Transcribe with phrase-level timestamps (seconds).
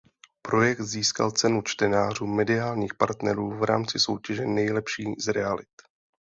[0.41, 5.81] Projekt získal „Cenu čtenářů mediálních partnerů“ v rámci soutěže Nejlepší z realit.